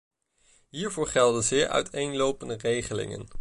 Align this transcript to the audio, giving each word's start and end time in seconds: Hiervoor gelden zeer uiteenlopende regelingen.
Hiervoor 0.69 1.07
gelden 1.07 1.43
zeer 1.43 1.67
uiteenlopende 1.67 2.57
regelingen. 2.57 3.29